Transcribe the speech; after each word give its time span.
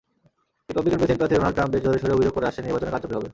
Republican 0.67 0.99
president 0.99 1.19
প্রার্থী 1.21 1.37
Donald 1.39 1.55
Trump 1.57 1.71
বেশ 1.73 1.81
জোরেশোরে 1.85 2.15
অভিযোগ 2.17 2.33
করে 2.35 2.47
আসছেন, 2.49 2.63
নির্বাচনে 2.65 2.91
কারচুপি 2.93 3.15
হবে। 3.17 3.29